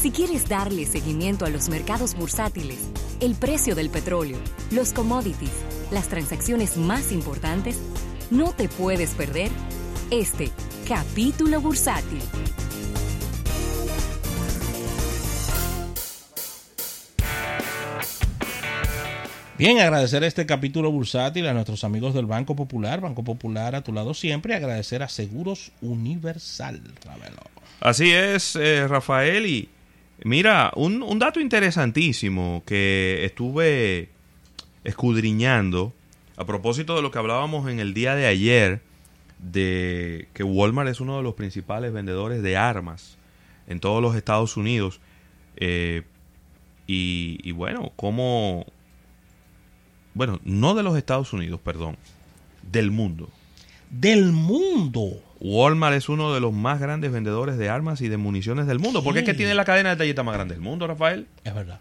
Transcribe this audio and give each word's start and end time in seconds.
Si 0.00 0.12
quieres 0.12 0.48
darle 0.48 0.86
seguimiento 0.86 1.44
a 1.44 1.50
los 1.50 1.68
mercados 1.68 2.14
bursátiles, 2.14 2.78
el 3.18 3.34
precio 3.34 3.74
del 3.74 3.90
petróleo, 3.90 4.38
los 4.70 4.92
commodities, 4.92 5.50
las 5.90 6.06
transacciones 6.06 6.76
más 6.76 7.10
importantes, 7.10 7.80
no 8.30 8.52
te 8.52 8.68
puedes 8.68 9.14
perder 9.14 9.50
este 10.12 10.52
capítulo 10.86 11.60
bursátil. 11.60 12.20
Bien, 19.58 19.80
agradecer 19.80 20.22
este 20.22 20.46
capítulo 20.46 20.92
bursátil 20.92 21.48
a 21.48 21.54
nuestros 21.54 21.82
amigos 21.82 22.14
del 22.14 22.26
Banco 22.26 22.54
Popular, 22.54 23.00
Banco 23.00 23.24
Popular 23.24 23.74
a 23.74 23.82
tu 23.82 23.92
lado 23.92 24.14
siempre, 24.14 24.52
y 24.52 24.56
agradecer 24.56 25.02
a 25.02 25.08
Seguros 25.08 25.72
Universal, 25.80 26.80
Ravelo. 27.04 27.42
Así 27.80 28.12
es, 28.12 28.54
eh, 28.54 28.86
Rafael, 28.86 29.44
y 29.46 29.68
mira, 30.24 30.72
un, 30.76 31.18
dato 31.18 31.40
interesantísimo 31.40 32.62
que 32.66 33.24
estuve 33.24 34.10
escudriñando 34.84 35.92
a 36.36 36.44
propósito 36.44 36.96
de 36.96 37.02
lo 37.02 37.10
que 37.10 37.18
hablábamos 37.18 37.68
en 37.70 37.80
el 37.80 37.94
día 37.94 38.14
de 38.14 38.26
ayer, 38.26 38.80
de 39.38 40.28
que 40.34 40.42
Walmart 40.44 40.88
es 40.88 41.00
uno 41.00 41.16
de 41.16 41.22
los 41.22 41.34
principales 41.34 41.92
vendedores 41.92 42.42
de 42.42 42.56
armas 42.56 43.18
en 43.66 43.80
todos 43.80 44.02
los 44.02 44.16
Estados 44.16 44.56
Unidos. 44.56 45.00
eh, 45.56 46.02
y, 46.86 47.38
y 47.42 47.52
bueno, 47.52 47.92
como... 47.96 48.64
Bueno, 50.14 50.40
no 50.42 50.74
de 50.74 50.82
los 50.82 50.96
Estados 50.96 51.32
Unidos, 51.34 51.60
perdón. 51.60 51.96
Del 52.62 52.90
mundo. 52.90 53.28
Del 53.90 54.32
mundo. 54.32 55.22
Walmart 55.40 55.94
es 55.96 56.08
uno 56.08 56.34
de 56.34 56.40
los 56.40 56.52
más 56.52 56.80
grandes 56.80 57.12
vendedores 57.12 57.58
de 57.58 57.68
armas 57.68 58.00
y 58.00 58.08
de 58.08 58.16
municiones 58.16 58.66
del 58.66 58.78
mundo. 58.80 59.04
Porque 59.04 59.20
es 59.20 59.24
que 59.24 59.34
tiene 59.34 59.54
la 59.54 59.64
cadena 59.64 59.90
de 59.90 59.96
talletas 59.96 60.24
más 60.24 60.34
grande 60.34 60.54
del 60.54 60.62
mundo, 60.62 60.86
Rafael. 60.86 61.26
Es 61.44 61.54
verdad. 61.54 61.78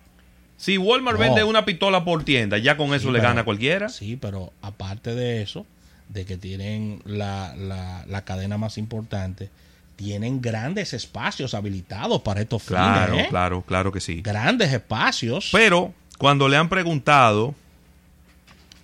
Si 0.58 0.78
Walmart 0.78 1.18
No. 1.18 1.24
vende 1.24 1.44
una 1.44 1.66
pistola 1.66 2.04
por 2.04 2.24
tienda, 2.24 2.58
ya 2.58 2.78
con 2.78 2.94
eso 2.94 3.08
Sí, 3.08 3.14
le 3.14 3.20
pero- 3.20 3.30
gana 3.30 3.42
a 3.42 3.44
cualquiera. 3.46 3.90
Sí, 3.90 4.16
pero 4.20 4.54
aparte 4.62 5.14
de 5.16 5.42
eso, 5.42 5.66
de 6.10 6.26
que 6.26 6.38
tienen 6.38 7.02
la, 7.06 7.56
la, 7.56 8.06
la 8.08 8.24
cadena 8.26 8.58
más 8.58 8.78
importante, 8.78 9.50
tienen 9.96 10.40
grandes 10.42 10.94
espacios 10.94 11.54
habilitados 11.56 12.22
para 12.22 12.42
estos 12.42 12.64
Claro, 12.64 13.14
fines. 13.14 13.26
¿eh? 13.26 13.30
claro, 13.30 13.62
claro 13.64 13.92
que 13.92 14.00
sí. 14.00 14.22
Grandes 14.22 14.72
espacios. 14.72 15.50
Pero 15.52 15.94
cuando 16.20 16.48
le 16.48 16.58
han 16.58 16.70
preguntado 16.70 17.56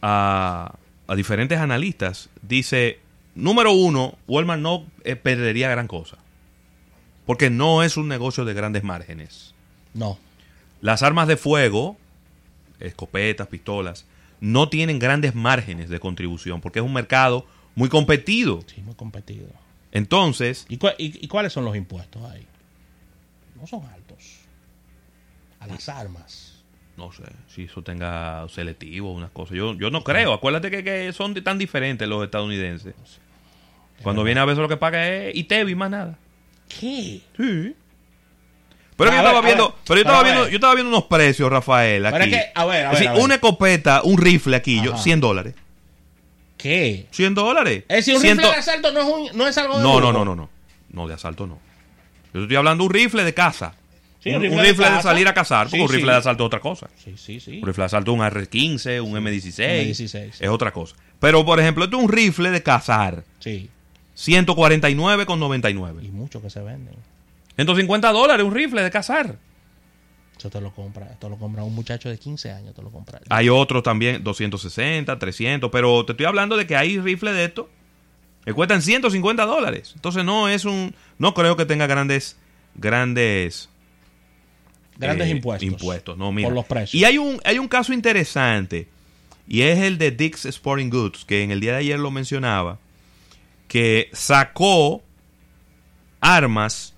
a, 0.02 0.74
a 1.08 1.16
diferentes 1.16 1.60
analistas, 1.60 2.30
dice, 2.42 3.00
número 3.36 3.72
uno, 3.72 4.18
Walmart 4.28 4.62
no 4.62 4.86
eh, 5.04 5.16
perdería 5.16 5.70
gran 5.70 5.88
cosa. 5.88 6.18
Porque 7.26 7.50
no 7.50 7.84
es 7.84 7.96
un 7.98 8.08
negocio 8.08 8.44
de 8.46 8.54
grandes 8.54 8.84
márgenes. 8.84 9.54
no. 9.94 10.18
Las 10.82 11.02
armas 11.02 11.30
de 11.30 11.38
fuego, 11.38 11.96
escopetas, 12.82 13.48
pistolas, 13.48 14.06
no 14.42 14.68
tienen 14.68 15.00
grandes 15.00 15.34
márgenes 15.34 15.88
de 15.88 15.98
contribución 16.02 16.60
porque 16.60 16.80
es 16.80 16.86
un 16.86 16.92
mercado 16.92 17.46
muy 17.76 17.88
competido. 17.88 18.62
Sí, 18.68 18.82
muy 18.82 18.94
competido. 18.96 19.48
Entonces, 19.94 20.66
¿Y, 20.68 20.78
cua- 20.78 20.96
y- 20.98 21.24
y 21.24 21.28
cuáles 21.30 21.54
son 21.54 21.64
los 21.64 21.78
impuestos 21.78 22.22
ahí? 22.30 22.46
No 23.56 23.66
son 23.66 23.86
altos. 23.86 24.40
A 25.62 25.68
las 25.68 25.88
armas. 25.88 26.62
no 26.98 27.14
sé 27.14 27.24
si 27.48 27.64
eso 27.64 27.82
tenga 27.82 28.46
selectivo, 28.50 29.14
unas 29.14 29.32
cosas. 29.32 29.56
Yo, 29.56 29.74
yo 29.76 29.90
no 29.90 30.04
creo. 30.04 30.34
Acuérdate 30.34 30.70
que, 30.70 30.84
que 30.84 31.14
son 31.14 31.34
tan 31.44 31.58
diferentes 31.58 32.06
los 32.10 32.26
estadounidenses. 32.26 32.94
Cuando 34.04 34.24
viene 34.24 34.40
a 34.42 34.46
ver 34.46 34.54
eso 34.54 34.62
lo 34.62 34.70
que 34.70 34.78
paga 34.78 35.08
es 35.08 35.36
ITEVI 35.36 35.76
más 35.76 35.90
nada. 35.90 36.18
¿Qué? 36.68 37.22
Sí. 37.38 37.76
Pero 38.96 39.10
A 39.10 39.14
yo 39.16 39.18
ver, 39.18 39.26
estaba 39.26 39.42
viendo, 39.42 39.70
ver, 39.70 39.78
pero 39.86 39.96
yo 39.96 40.02
estaba 40.02 40.24
viendo, 40.24 40.48
yo 40.50 40.56
estaba 40.56 40.76
viendo 40.76 40.90
unos 40.90 41.06
precios, 41.06 41.50
Rafael, 41.52 42.06
aquí. 42.06 42.14
Pero 42.14 42.26
es 42.26 42.30
que, 42.32 42.52
a 42.54 42.66
ver, 42.66 42.76
a 42.76 42.80
Es 42.80 42.84
ver, 42.86 42.92
decir, 42.92 43.08
a 43.10 43.14
ver. 43.14 43.22
una 43.24 43.34
escopeta, 43.36 44.02
un 44.04 44.18
rifle 44.20 44.56
aquí, 44.56 44.82
yo, 44.84 44.94
Ajá. 44.94 45.02
100 45.02 45.20
dólares. 45.20 45.56
¿Qué? 46.58 47.08
100 47.12 47.34
dólares. 47.36 47.84
Es 47.90 48.06
decir, 48.06 48.16
un 48.16 48.22
rifle 48.22 48.48
de 48.48 48.54
asalto 48.54 48.92
no 48.92 49.00
es, 49.02 49.06
un- 49.32 49.38
no 49.38 49.48
es 49.48 49.58
algo 49.58 49.78
de 49.78 49.84
No, 49.84 50.00
no, 50.00 50.14
no, 50.14 50.24
no, 50.24 50.36
no. 50.36 50.50
No, 50.92 51.08
de 51.08 51.14
asalto 51.16 51.48
no. 51.48 51.60
Yo 52.34 52.42
estoy 52.44 52.56
hablando 52.56 52.84
de 52.84 52.88
un 52.88 52.94
rifle 52.94 53.24
de 53.24 53.34
caza. 53.34 53.74
Sí, 54.20 54.30
un, 54.30 54.36
un 54.38 54.42
rifle 54.44 54.58
un 54.58 54.64
de 54.64 54.70
rifle 54.70 54.90
de, 54.92 55.02
salir 55.02 55.28
a 55.28 55.34
cazar, 55.34 55.66
porque 55.66 55.78
Sí, 55.78 55.82
un 55.82 55.90
rifle 55.90 56.06
sí. 56.06 56.12
de 56.12 56.18
asalto 56.18 56.44
es 56.44 56.48
otra 56.48 56.60
cosa. 56.62 56.88
Sí, 57.04 57.16
sí, 57.18 57.40
sí. 57.42 57.60
Un 57.62 57.68
rifle 57.68 57.82
de 57.82 57.86
asalto, 57.88 58.14
un 58.14 58.22
R15, 58.22 59.02
un 59.04 59.14
M16, 59.18 59.90
M16, 59.90 60.08
sí. 60.32 60.44
es 60.44 60.50
otra 60.50 60.72
cosa. 60.72 60.96
Pero, 61.20 61.44
por 61.44 61.60
ejemplo, 61.60 61.84
esto 61.84 61.98
es 61.98 62.04
un 62.04 62.10
rifle 62.10 62.50
de 62.52 62.64
cazar. 62.64 63.24
Sí. 63.40 63.70
149,99. 64.18 66.04
Y 66.04 66.10
muchos 66.10 66.42
que 66.42 66.50
se 66.50 66.62
venden. 66.62 66.96
150 67.56 68.12
dólares 68.12 68.46
un 68.46 68.54
rifle 68.54 68.82
de 68.82 68.92
cazar. 68.92 69.38
Eso 70.38 70.50
te 70.50 70.60
lo 70.60 70.74
compra, 70.74 71.08
esto 71.12 71.30
lo 71.30 71.38
compra 71.38 71.64
un 71.64 71.76
muchacho 71.76 72.10
de 72.10 72.18
15 72.18 72.52
años, 72.52 72.76
te 72.76 72.82
lo 72.82 72.90
compra. 72.90 73.22
Hay 73.30 73.50
otros 73.50 73.84
también, 73.84 74.24
260, 74.24 75.18
300, 75.18 75.70
pero 75.72 76.06
te 76.06 76.14
estoy 76.14 76.26
hablando 76.26 76.58
de 76.58 76.66
que 76.66 76.76
hay 76.76 77.00
rifles 77.00 77.34
de 77.36 77.46
esto 77.46 77.70
que 78.44 78.54
cuestan 78.54 78.82
150 78.82 79.46
dólares. 79.46 79.94
Entonces 79.96 80.26
no 80.26 80.50
es 80.50 80.66
un, 80.66 80.96
no 81.18 81.34
creo 81.34 81.56
que 81.56 81.66
tenga 81.66 81.88
grandes, 81.88 82.38
grandes, 82.76 83.70
Grandes 84.98 85.28
eh, 85.28 85.32
impuestos. 85.32 85.68
Impuestos, 85.68 86.18
no, 86.18 86.32
mira. 86.32 86.48
Por 86.48 86.56
los 86.56 86.66
precios. 86.66 86.94
Y 86.94 87.06
hay 87.06 87.18
un, 87.18 87.40
hay 87.44 87.58
un 87.60 87.68
caso 87.68 87.94
interesante 87.94 88.88
y 89.48 89.62
es 89.62 89.80
el 89.80 89.98
de 89.98 90.12
Dick's 90.12 90.46
Sporting 90.46 90.90
Goods, 90.90 91.26
que 91.26 91.44
en 91.44 91.52
el 91.52 91.60
día 91.60 91.74
de 91.74 91.80
ayer 91.80 92.00
lo 92.00 92.12
mencionaba, 92.12 92.80
que 93.74 94.12
sacó 94.14 95.02
armas, 96.22 96.94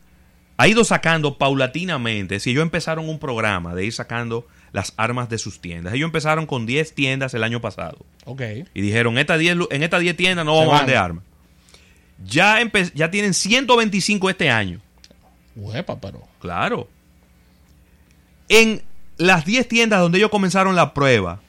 ha 0.57 0.67
ido 0.67 0.83
sacando 0.83 1.37
paulatinamente. 1.37 2.41
Si 2.41 2.49
ellos 2.51 2.63
empezaron 2.63 3.07
un 3.07 3.17
programa 3.17 3.73
de 3.73 3.85
ir 3.85 3.93
sacando 3.93 4.45
las 4.73 4.93
armas 4.97 5.29
de 5.29 5.37
sus 5.37 5.61
tiendas. 5.61 5.93
Ellos 5.93 6.07
empezaron 6.07 6.45
con 6.45 6.65
10 6.65 6.93
tiendas 6.93 7.33
el 7.33 7.43
año 7.45 7.61
pasado. 7.61 7.99
Ok. 8.25 8.41
Y 8.73 8.81
dijeron, 8.81 9.17
estas 9.17 9.39
10 9.39 9.55
lu- 9.55 9.69
en 9.71 9.83
estas 9.83 10.01
10 10.01 10.17
tiendas 10.17 10.45
no 10.45 10.57
vamos 10.57 10.73
a 10.73 10.79
vender 10.79 10.97
armas. 10.97 11.23
Ya, 12.25 12.57
ya 12.93 13.09
tienen 13.09 13.33
125 13.33 14.29
este 14.29 14.49
año. 14.49 14.81
Huepa, 15.55 15.97
pero. 16.01 16.23
Claro. 16.41 16.89
En 18.49 18.81
las 19.15 19.45
10 19.45 19.69
tiendas 19.69 20.01
donde 20.01 20.17
ellos 20.17 20.29
comenzaron 20.29 20.75
la 20.75 20.93
prueba, 20.93 21.39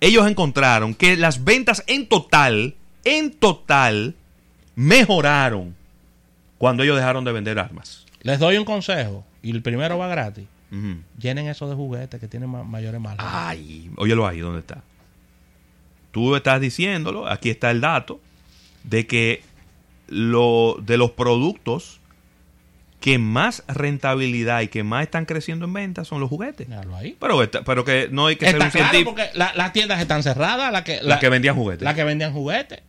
ellos 0.00 0.28
encontraron 0.30 0.94
que 0.94 1.16
las 1.16 1.42
ventas 1.42 1.82
en 1.88 2.06
total, 2.08 2.76
en 3.02 3.32
total, 3.32 4.14
mejoraron 4.78 5.74
cuando 6.56 6.84
ellos 6.84 6.96
dejaron 6.96 7.24
de 7.24 7.32
vender 7.32 7.58
armas. 7.58 8.06
Les 8.22 8.38
doy 8.38 8.56
un 8.58 8.64
consejo. 8.64 9.24
Y 9.42 9.50
el 9.50 9.60
primero 9.60 9.98
va 9.98 10.06
gratis. 10.06 10.46
Llenen 11.18 11.48
eso 11.48 11.68
de 11.68 11.74
juguetes 11.74 12.20
que 12.20 12.28
tienen 12.28 12.48
ma- 12.48 12.62
mayores 12.62 13.00
márgenes. 13.00 13.32
Ay, 13.34 13.90
óyelo 13.96 14.24
ahí, 14.26 14.38
¿dónde 14.38 14.60
está? 14.60 14.82
Tú 16.12 16.36
estás 16.36 16.60
diciéndolo, 16.60 17.26
aquí 17.28 17.50
está 17.50 17.70
el 17.72 17.80
dato, 17.80 18.20
de 18.84 19.06
que 19.06 19.42
lo, 20.08 20.76
de 20.80 20.96
los 20.96 21.10
productos 21.12 22.00
que 23.00 23.18
más 23.18 23.64
rentabilidad 23.68 24.60
y 24.60 24.68
que 24.68 24.82
más 24.84 25.02
están 25.04 25.24
creciendo 25.24 25.64
en 25.64 25.72
ventas 25.72 26.06
son 26.06 26.20
los 26.20 26.28
juguetes. 26.28 26.68
Ahí. 26.94 27.16
Pero, 27.18 27.42
está- 27.42 27.62
pero 27.62 27.84
que 27.84 28.08
no 28.12 28.26
hay 28.26 28.36
que 28.36 28.46
ser 28.46 28.54
Está 28.56 28.64
un 28.66 28.70
claro 28.70 28.88
científico. 28.90 29.10
porque 29.16 29.38
la- 29.38 29.52
las 29.54 29.72
tiendas 29.72 30.00
están 30.00 30.22
cerradas, 30.22 30.70
las 30.72 30.82
que, 30.82 31.00
Las 31.02 31.18
que 31.18 31.28
vendían 31.28 31.54
juguetes. 31.56 31.82
las 31.84 31.94
que 31.94 32.04
vendían 32.04 32.32
juguetes. 32.32 32.80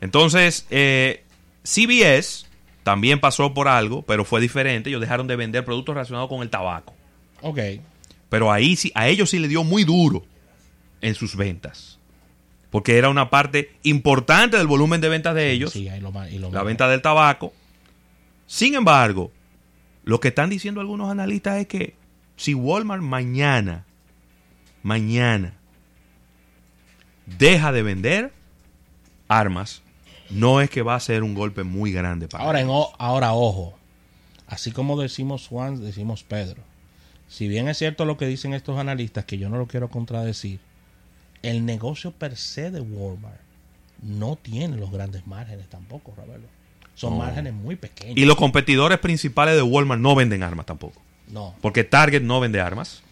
Entonces, 0.00 0.66
eh, 0.70 1.24
CBS 1.62 2.46
también 2.82 3.20
pasó 3.20 3.52
por 3.52 3.68
algo, 3.68 4.02
pero 4.02 4.24
fue 4.24 4.40
diferente. 4.40 4.88
Ellos 4.88 5.00
dejaron 5.00 5.26
de 5.26 5.36
vender 5.36 5.64
productos 5.64 5.94
relacionados 5.94 6.28
con 6.28 6.42
el 6.42 6.50
tabaco. 6.50 6.94
Ok. 7.42 7.58
Pero 8.28 8.52
ahí 8.52 8.76
sí, 8.76 8.90
a 8.94 9.08
ellos 9.08 9.30
sí 9.30 9.38
le 9.38 9.48
dio 9.48 9.64
muy 9.64 9.84
duro 9.84 10.24
en 11.00 11.14
sus 11.14 11.36
ventas. 11.36 11.98
Porque 12.70 12.96
era 12.96 13.08
una 13.08 13.30
parte 13.30 13.72
importante 13.82 14.56
del 14.56 14.68
volumen 14.68 15.00
de 15.00 15.08
ventas 15.08 15.34
de 15.34 15.50
ellos, 15.50 15.72
Sí, 15.72 15.88
ahí 15.88 16.00
lo 16.00 16.12
y 16.28 16.38
lo 16.38 16.52
la 16.52 16.62
venta 16.62 16.88
del 16.88 17.02
tabaco. 17.02 17.52
Sin 18.46 18.74
embargo, 18.74 19.32
lo 20.04 20.20
que 20.20 20.28
están 20.28 20.50
diciendo 20.50 20.80
algunos 20.80 21.10
analistas 21.10 21.58
es 21.58 21.66
que 21.66 21.94
si 22.36 22.54
Walmart 22.54 23.02
mañana, 23.02 23.84
mañana, 24.82 25.54
deja 27.26 27.72
de 27.72 27.82
vender 27.82 28.32
armas, 29.28 29.82
no 30.30 30.60
es 30.60 30.70
que 30.70 30.82
va 30.82 30.94
a 30.94 31.00
ser 31.00 31.22
un 31.22 31.34
golpe 31.34 31.62
muy 31.64 31.92
grande 31.92 32.28
para 32.28 32.44
Ahora, 32.44 32.60
en 32.60 32.68
o- 32.70 32.92
ahora, 32.98 33.32
ojo. 33.32 33.74
Así 34.46 34.72
como 34.72 35.00
decimos 35.00 35.46
Juan, 35.48 35.80
decimos 35.80 36.22
Pedro. 36.24 36.62
Si 37.28 37.46
bien 37.46 37.68
es 37.68 37.78
cierto 37.78 38.04
lo 38.04 38.16
que 38.16 38.26
dicen 38.26 38.52
estos 38.54 38.78
analistas, 38.78 39.24
que 39.24 39.38
yo 39.38 39.48
no 39.48 39.58
lo 39.58 39.66
quiero 39.66 39.88
contradecir, 39.88 40.58
el 41.42 41.64
negocio 41.64 42.10
per 42.12 42.36
se 42.36 42.70
de 42.70 42.80
Walmart 42.80 43.40
no 44.02 44.36
tiene 44.36 44.76
los 44.76 44.90
grandes 44.90 45.26
márgenes 45.26 45.68
tampoco, 45.68 46.12
Ravelo. 46.16 46.46
Son 46.94 47.12
No. 47.12 47.18
márgenes 47.20 47.52
muy 47.54 47.76
pequeños. 47.76 48.16
Y 48.16 48.24
los 48.24 48.36
competidores 48.36 48.98
principales 48.98 49.54
de 49.54 49.62
Walmart 49.62 50.00
no 50.00 50.14
venden 50.14 50.42
armas 50.42 50.66
tampoco. 50.66 51.00
no. 51.28 51.54
Porque 51.62 51.84
Target 51.84 52.22
no 52.22 52.40
vende 52.40 52.60
armas. 52.60 53.02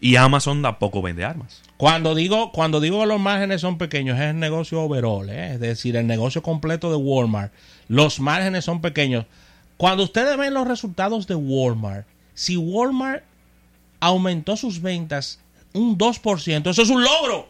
Y 0.00 0.16
Amazon 0.16 0.62
tampoco 0.62 1.00
vende 1.02 1.24
armas. 1.24 1.62
Cuando 1.76 2.14
digo, 2.14 2.52
cuando 2.52 2.80
digo 2.80 3.00
que 3.00 3.06
los 3.06 3.20
márgenes 3.20 3.60
son 3.60 3.78
pequeños, 3.78 4.18
es 4.18 4.26
el 4.26 4.38
negocio 4.38 4.82
overall, 4.82 5.28
¿eh? 5.30 5.54
es 5.54 5.60
decir, 5.60 5.96
el 5.96 6.06
negocio 6.06 6.42
completo 6.42 6.90
de 6.90 6.96
Walmart. 6.96 7.52
Los 7.88 8.20
márgenes 8.20 8.64
son 8.64 8.80
pequeños. 8.80 9.26
Cuando 9.76 10.04
ustedes 10.04 10.36
ven 10.36 10.54
los 10.54 10.68
resultados 10.68 11.26
de 11.26 11.34
Walmart, 11.34 12.06
si 12.34 12.56
Walmart 12.56 13.24
aumentó 14.00 14.56
sus 14.56 14.80
ventas 14.80 15.40
un 15.72 15.98
2%, 15.98 16.70
eso 16.70 16.82
es 16.82 16.90
un 16.90 17.02
logro. 17.02 17.48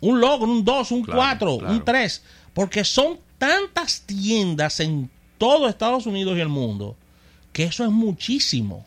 Un 0.00 0.20
logro, 0.20 0.50
un 0.50 0.64
2, 0.64 0.90
un 0.92 1.02
Claro, 1.02 1.20
4, 1.20 1.58
claro. 1.58 1.74
un 1.74 1.84
3. 1.84 2.22
Porque 2.54 2.84
son 2.84 3.18
tantas 3.38 4.02
tiendas 4.02 4.80
en 4.80 5.10
todo 5.38 5.68
Estados 5.68 6.06
Unidos 6.06 6.36
y 6.36 6.40
el 6.40 6.48
mundo 6.48 6.96
que 7.52 7.64
eso 7.64 7.84
es 7.84 7.90
muchísimo. 7.90 8.86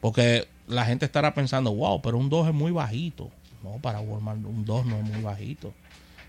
Porque 0.00 0.46
la 0.70 0.86
gente 0.86 1.04
estará 1.04 1.34
pensando, 1.34 1.74
wow, 1.74 2.00
pero 2.00 2.16
un 2.16 2.30
2 2.30 2.48
es 2.48 2.54
muy 2.54 2.70
bajito. 2.72 3.30
No, 3.62 3.72
para 3.82 4.00
Walmart 4.00 4.42
un 4.44 4.64
2 4.64 4.86
no 4.86 4.96
es 4.98 5.04
muy 5.04 5.20
bajito. 5.20 5.74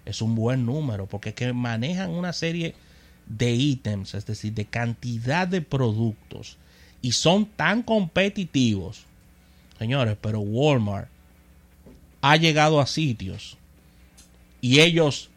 Es 0.04 0.22
un 0.22 0.36
buen 0.36 0.66
número 0.66 1.06
porque 1.06 1.30
es 1.30 1.36
que 1.36 1.54
manejan 1.54 2.10
una 2.10 2.34
serie 2.34 2.76
de 3.28 3.54
ítems, 3.54 4.16
es 4.16 4.26
decir, 4.26 4.54
de 4.54 4.66
cantidad 4.66 5.48
de 5.48 5.62
productos 5.62 6.58
y 7.02 7.14
son 7.14 7.46
tan 7.46 7.84
competitivos. 7.84 9.06
Señores, 9.78 10.18
pero 10.20 10.40
Walmart 10.40 11.08
ha 12.22 12.36
llegado 12.36 12.82
a 12.82 12.88
sitios 12.88 13.58
y 14.60 14.80
ellos, 14.80 15.30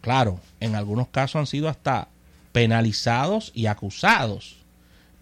claro, 0.00 0.40
en 0.60 0.74
algunos 0.74 1.08
casos 1.08 1.36
han 1.36 1.46
sido 1.46 1.68
hasta 1.68 2.08
penalizados 2.52 3.50
y 3.54 3.66
acusados. 3.66 4.56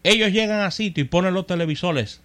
Ellos 0.03 0.33
llegan 0.33 0.61
a 0.61 0.71
sitio 0.71 1.05
y 1.05 1.09
ponen 1.09 1.35
los 1.35 1.47
televisores 1.47 2.21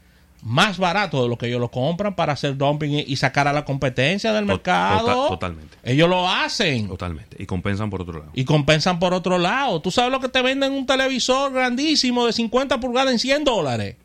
más 0.48 0.78
baratos 0.78 1.24
de 1.24 1.28
lo 1.28 1.38
que 1.40 1.48
ellos 1.48 1.60
los 1.60 1.72
compran 1.72 2.16
para 2.16 2.34
hacer 2.34 2.56
dumping 2.56 3.04
y- 3.08 3.16
sacar 3.16 3.48
a 3.48 3.52
la 3.54 3.66
competencia 3.66 4.32
del 4.32 4.46
mercado. 4.46 5.00
tota- 5.08 5.28
totalmente. 5.30 5.76
Ellos 5.84 6.08
lo 6.08 6.30
hacen 6.30 6.88
Totalmente. 6.88 7.36
Y 7.42 7.48
compensan 7.48 7.90
por 7.90 8.04
otro 8.04 8.20
lado. 8.20 8.32
y 8.36 8.46
compensan 8.46 9.00
por 9.00 9.16
otro 9.16 9.40
lado. 9.40 9.82
Tú 9.82 9.90
sabes 9.90 10.12
lo 10.12 10.20
que 10.20 10.30
te 10.30 10.44
venden 10.44 10.72
un 10.74 10.86
televisor 10.86 11.52
grandísimo 11.52 12.28
de 12.28 12.32
50 12.34 12.80
pulgadas 12.80 13.12
en 13.14 13.18
100 13.20 13.44
dólares. 13.44 13.96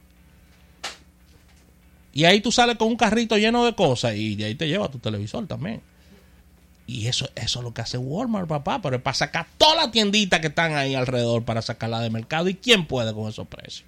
Y 2.12 2.24
ahí 2.24 2.40
tú 2.40 2.50
sales 2.50 2.76
con 2.76 2.88
un 2.88 2.96
carrito 2.96 3.36
lleno 3.36 3.64
de 3.64 3.74
cosas 3.74 4.16
y 4.16 4.34
de 4.34 4.46
ahí 4.46 4.54
te 4.54 4.66
lleva 4.66 4.90
tu 4.90 4.98
televisor 4.98 5.46
también. 5.46 5.80
Y 6.86 7.06
eso, 7.06 7.28
eso 7.36 7.58
es 7.60 7.62
lo 7.64 7.72
que 7.72 7.82
hace 7.82 7.98
Walmart, 7.98 8.48
papá. 8.48 8.80
Pero 8.82 8.96
es 8.96 9.02
para 9.02 9.14
sacar 9.14 9.46
todas 9.58 9.76
las 9.76 9.92
tienditas 9.92 10.40
que 10.40 10.48
están 10.48 10.74
ahí 10.74 10.94
alrededor 10.94 11.44
para 11.44 11.62
sacarla 11.62 12.00
de 12.00 12.10
mercado. 12.10 12.48
¿Y 12.48 12.54
quién 12.54 12.86
puede 12.86 13.14
con 13.14 13.28
esos 13.28 13.46
precios? 13.46 13.84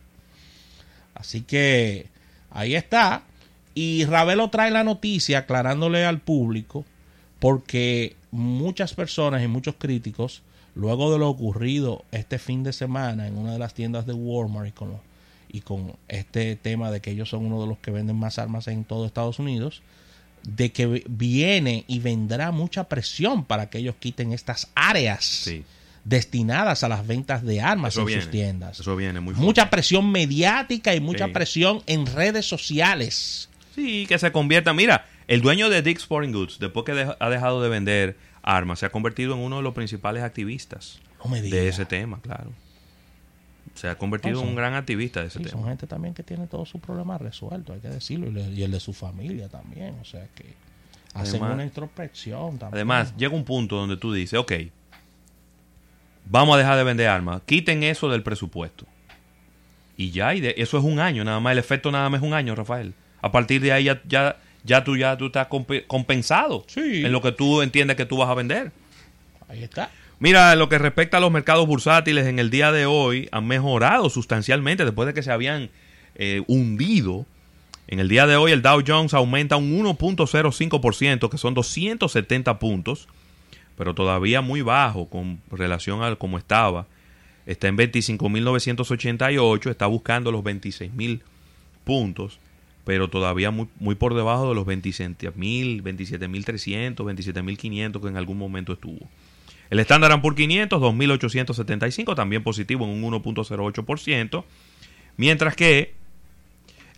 Así 1.15 1.41
que 1.43 2.07
ahí 2.53 2.75
está. 2.75 3.23
Y 3.75 4.05
Ravelo 4.05 4.51
trae 4.51 4.71
la 4.71 4.85
noticia 4.85 5.39
aclarándole 5.39 6.05
al 6.05 6.21
público 6.21 6.85
porque 7.39 8.15
muchas 8.31 8.95
personas 8.95 9.43
y 9.43 9.49
muchos 9.49 9.75
críticos, 9.79 10.43
luego 10.75 11.13
de 11.13 11.19
lo 11.19 11.29
ocurrido 11.29 12.05
este 12.13 12.39
fin 12.39 12.63
de 12.63 12.73
semana 12.73 13.27
en 13.27 13.37
una 13.37 13.53
de 13.53 13.59
las 13.59 13.75
tiendas 13.75 14.07
de 14.07 14.13
Walmart 14.13 14.69
y 14.69 14.73
con, 14.73 14.93
y 15.51 15.61
con 15.61 15.95
este 16.09 16.57
tema 16.57 16.91
de 16.91 17.01
que 17.01 17.11
ellos 17.11 17.29
son 17.31 17.45
uno 17.47 17.61
de 17.61 17.67
los 17.67 17.79
que 17.79 17.91
venden 17.91 18.17
más 18.17 18.39
armas 18.39 18.69
en 18.69 18.85
todo 18.85 19.07
Estados 19.07 19.39
Unidos, 19.39 19.83
de 20.45 20.71
que 20.73 20.87
vi- 20.87 21.05
viene 21.09 21.85
y 21.89 21.99
vendrá 22.01 22.51
mucha 22.53 22.85
presión 22.85 23.45
para 23.45 23.71
que 23.71 23.79
ellos 23.79 23.95
quiten 23.99 24.33
estas 24.33 24.69
áreas 24.75 25.25
Sí. 25.25 25.65
Destinadas 26.05 26.83
a 26.83 26.89
las 26.89 27.07
ventas 27.07 27.43
de 27.45 27.61
armas 27.61 27.95
Eso 27.95 28.01
en 28.01 28.07
viene. 28.07 28.23
sus 28.23 28.31
tiendas. 28.31 28.81
Eso 28.81 28.97
viene 28.97 29.21
muy 29.21 29.35
fuerte. 29.35 29.47
Mucha 29.47 29.71
presión 29.71 30.11
mediática 30.11 30.95
y 30.95 31.01
mucha 31.01 31.27
Sí. 31.27 31.33
presión 31.33 31.83
en 31.87 32.07
redes 32.07 32.47
sociales. 32.47 33.49
Sí, 33.75 34.07
que 34.09 34.19
se 34.19 34.33
convierta. 34.33 34.73
Mira, 34.75 35.07
el 35.29 35.41
dueño 35.43 35.71
de 35.71 35.81
Dick's 35.83 36.03
Sporting 36.03 36.33
Goods, 36.33 36.59
después 36.59 36.85
que 36.85 36.93
ha 37.19 37.31
dejado 37.31 37.63
de 37.63 37.69
vender 37.69 38.17
armas, 38.43 38.81
se 38.81 38.87
ha 38.87 38.91
convertido 38.91 39.35
en 39.35 39.41
uno 39.41 39.57
de 39.59 39.63
los 39.63 39.75
principales 39.75 40.23
activistas 40.25 40.99
No 41.25 41.31
me 41.31 41.41
de 41.41 41.69
ese 41.69 41.85
tema, 41.87 42.21
claro. 42.21 42.51
Se 43.75 43.89
ha 43.89 43.97
convertido 43.97 44.35
en 44.35 44.41
son- 44.41 44.49
un 44.49 44.57
gran 44.57 44.75
activista 44.75 45.21
de 45.21 45.29
ese 45.29 45.39
Sí, 45.39 45.45
son 45.45 45.61
tema. 45.61 45.69
gente 45.71 45.87
también 45.87 46.13
que 46.13 46.23
tiene 46.23 46.47
todos 46.47 46.69
sus 46.69 46.81
problemas 46.81 47.21
resueltos, 47.23 47.75
hay 47.77 47.81
que 47.81 47.89
decirlo, 47.89 48.27
y, 48.29 48.33
le- 48.33 48.51
y 48.51 48.63
el 48.65 48.71
de 48.73 48.81
su 48.81 48.93
familia 48.93 49.49
también, 49.49 49.95
o 50.01 50.05
sea 50.05 50.27
que 50.35 50.45
hacen 51.15 51.37
Además- 51.37 51.55
una 51.55 51.65
introspección 51.65 52.59
también. 52.59 52.75
Además, 52.75 53.15
llega 53.17 53.35
un 53.35 53.45
punto 53.45 53.77
donde 53.77 53.97
tú 53.97 54.13
dices, 54.13 54.39
ok, 54.39 54.53
vamos 56.25 56.55
a 56.55 56.59
dejar 56.59 56.77
de 56.77 56.85
vender 56.85 57.09
armas, 57.09 57.43
quiten 57.47 57.83
eso 57.83 58.09
del 58.09 58.23
presupuesto. 58.23 58.87
Y 59.97 60.11
ya, 60.11 60.35
y 60.35 60.41
de- 60.41 60.55
eso 60.59 60.79
es 60.79 60.85
un 60.85 60.99
año 61.01 61.25
nada 61.25 61.41
más, 61.41 61.53
el 61.53 61.59
efecto 61.59 61.91
nada 61.93 62.09
más 62.09 62.21
es 62.23 62.27
un 62.27 62.35
año, 62.35 62.55
Rafael. 62.55 62.95
A 63.21 63.31
partir 63.31 63.61
de 63.61 63.73
ahí 63.73 63.85
ya, 63.85 64.01
ya, 64.09 64.37
ya 64.65 64.83
tú 64.85 64.97
ya 64.97 65.17
tú 65.17 65.27
estás 65.27 65.49
compe- 65.49 65.87
compensado 65.87 66.65
Sí. 66.67 67.05
en 67.05 67.13
lo 67.13 67.21
que 67.23 67.33
tú 67.33 67.63
entiendes 67.63 67.97
que 67.97 68.07
tú 68.07 68.17
vas 68.17 68.29
a 68.29 68.35
vender. 68.35 68.73
ahí 69.49 69.63
está. 69.63 69.91
Mira, 70.19 70.55
lo 70.55 70.69
que 70.69 70.79
respecta 70.79 71.19
a 71.19 71.21
los 71.21 71.31
mercados 71.31 71.67
bursátiles 71.67 72.27
en 72.27 72.39
el 72.39 72.49
día 72.49 72.73
de 72.73 72.87
hoy 72.87 73.29
han 73.33 73.47
mejorado 73.47 74.09
sustancialmente 74.09 74.85
después 74.85 75.07
de 75.07 75.15
que 75.15 75.23
se 75.23 75.31
habían 75.33 75.69
eh, 76.15 76.43
hundido. 76.47 77.27
En 77.89 77.99
el 78.01 78.09
día 78.09 78.27
de 78.27 78.37
hoy 78.37 78.53
el 78.53 78.63
Dow 78.63 78.83
Jones 78.87 79.13
aumenta 79.15 79.57
un 79.57 79.73
1.05%, 79.85 81.29
que 81.29 81.39
son 81.39 81.55
270 81.55 82.59
puntos, 82.59 83.09
pero 83.83 83.97
todavía 83.97 84.43
muy 84.43 84.63
bajo 84.63 85.09
con 85.09 85.41
relación 85.51 86.05
a 86.05 86.15
cómo 86.15 86.39
estaba. 86.39 86.87
Está 87.47 87.67
en 87.67 87.77
25.988, 87.77 89.71
está 89.71 89.87
buscando 89.87 90.31
los 90.31 90.45
26.000 90.45 91.21
puntos, 91.83 92.39
pero 92.85 93.11
todavía 93.11 93.51
muy, 93.51 93.67
muy 93.81 93.97
por 93.97 94.15
debajo 94.15 94.51
de 94.51 94.55
los 94.55 94.69
27.000, 94.69 95.83
27.300, 95.83 96.95
27.500 96.95 98.01
que 98.01 98.07
en 98.07 98.17
algún 98.17 98.39
momento 98.39 98.75
estuvo. 98.75 99.09
El 99.69 99.81
Standard 99.81 100.21
Poor's 100.21 100.37
500, 100.37 100.81
2.875, 100.81 102.15
también 102.15 102.45
positivo 102.45 102.85
en 102.85 103.03
un 103.03 103.21
1.08%, 103.21 104.45
mientras 105.17 105.57
que 105.57 105.93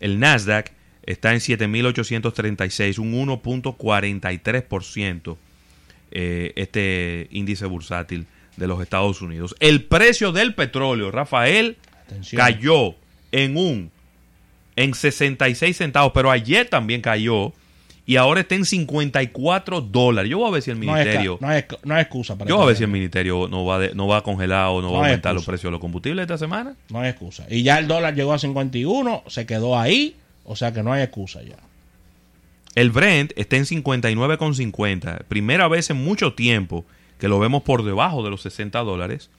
el 0.00 0.18
Nasdaq 0.18 0.70
está 1.06 1.32
en 1.32 1.38
7.836, 1.38 2.98
un 2.98 3.26
1.43%, 3.26 5.38
eh, 6.14 6.52
este 6.56 7.28
índice 7.30 7.66
bursátil 7.66 8.26
de 8.56 8.66
los 8.66 8.80
Estados 8.80 9.20
Unidos. 9.20 9.54
El 9.60 9.82
precio 9.84 10.30
del 10.32 10.54
petróleo, 10.54 11.10
Rafael, 11.10 11.76
Atención. 12.06 12.40
cayó 12.40 12.94
en 13.32 13.56
un 13.56 13.90
en 14.76 14.94
66 14.94 15.76
centavos, 15.76 16.12
pero 16.14 16.30
ayer 16.30 16.68
también 16.68 17.00
cayó 17.00 17.52
y 18.06 18.16
ahora 18.16 18.40
está 18.40 18.54
en 18.54 18.64
54 18.64 19.80
dólares. 19.80 20.30
Yo 20.30 20.38
voy 20.38 20.48
a 20.48 20.52
ver 20.52 20.62
si 20.62 20.70
el 20.70 20.76
ministerio 20.76 21.38
no 21.40 21.48
hay 21.48 21.64
no 21.84 21.94
hay 21.94 22.02
excusa 22.02 22.36
para 22.36 22.48
yo 22.48 22.56
voy 22.56 22.64
a 22.64 22.66
ver 22.66 22.76
si 22.76 22.84
el 22.84 22.90
ministerio 22.90 23.48
no 23.48 23.64
va, 23.64 23.78
de- 23.78 23.94
no 23.94 24.06
va 24.06 24.18
a 24.18 24.20
congelar 24.22 24.68
o 24.68 24.82
no, 24.82 24.92
va 24.92 24.98
a 24.98 25.02
aumentar 25.06 25.34
los 25.34 25.44
precios 25.46 25.64
de 25.68 25.72
los 25.72 25.80
combustibles 25.80 26.22
esta 26.22 26.36
semana. 26.38 26.74
No 26.90 27.00
hay 27.00 27.10
excusa. 27.10 27.46
Y 27.48 27.62
ya 27.62 27.78
el 27.78 27.86
dólar 27.88 28.14
llegó 28.14 28.32
a 28.34 28.38
51, 28.38 29.22
se 29.28 29.46
quedó 29.46 29.78
ahí, 29.78 30.16
o 30.44 30.54
sea 30.54 30.72
que 30.72 30.82
no 30.82 30.92
hay 30.92 31.02
excusa 31.02 31.42
ya. 31.42 31.56
El 32.74 32.90
Brent 32.90 33.32
está 33.36 33.56
en 33.56 33.64
59,50. 33.64 35.24
Primera 35.24 35.68
vez 35.68 35.90
en 35.90 36.02
mucho 36.02 36.34
tiempo 36.34 36.84
que 37.18 37.28
lo 37.28 37.38
vemos 37.38 37.62
por 37.62 37.84
debajo 37.84 38.22
de 38.22 38.30
los 38.30 38.42
60 38.42 38.80
dólares. 38.80 39.30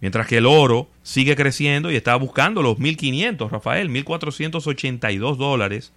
Mientras 0.00 0.26
que 0.26 0.38
el 0.38 0.46
oro 0.46 0.88
sigue 1.02 1.36
creciendo 1.36 1.90
y 1.90 1.96
está 1.96 2.14
buscando 2.16 2.62
los 2.62 2.76
1.500, 2.78 3.50
Rafael, 3.50 3.88
1.482 3.88 5.36
dólares 5.36 5.92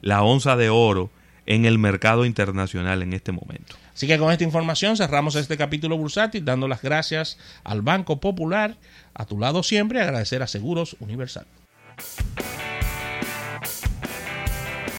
la 0.00 0.22
onza 0.22 0.56
de 0.56 0.70
oro 0.70 1.10
en 1.46 1.64
el 1.64 1.78
mercado 1.78 2.24
internacional 2.26 3.02
en 3.02 3.14
este 3.14 3.32
momento. 3.32 3.76
Así 3.94 4.06
que 4.06 4.18
con 4.18 4.30
esta 4.30 4.44
información 4.44 4.96
cerramos 4.96 5.34
este 5.34 5.56
capítulo 5.56 5.96
bursátil, 5.96 6.44
dando 6.44 6.68
las 6.68 6.82
gracias 6.82 7.38
al 7.64 7.82
Banco 7.82 8.20
Popular, 8.20 8.76
a 9.14 9.24
tu 9.24 9.38
lado 9.38 9.62
siempre, 9.62 10.00
agradecer 10.00 10.42
a 10.42 10.46
Seguros 10.46 10.96
Universal. 11.00 11.46